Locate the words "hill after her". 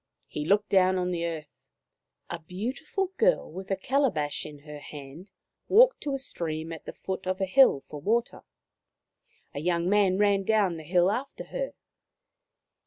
10.83-11.73